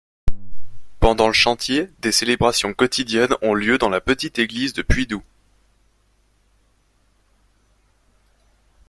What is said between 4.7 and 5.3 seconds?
de Puidoux.